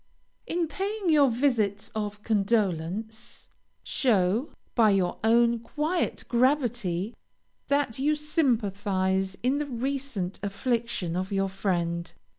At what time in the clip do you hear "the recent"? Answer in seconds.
9.59-10.39